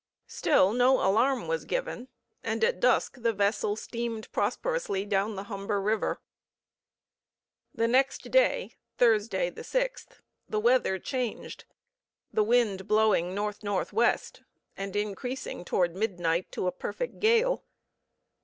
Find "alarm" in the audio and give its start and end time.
0.99-1.47